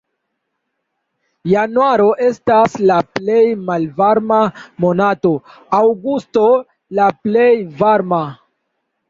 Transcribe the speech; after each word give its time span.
Januaro 1.49 2.07
estas 2.27 2.77
la 2.91 2.97
plej 3.17 3.43
malvarma 3.67 4.41
monato, 4.87 5.35
aŭgusto 5.83 6.49
la 7.03 7.07
plej 7.29 7.47
varma. 7.85 8.25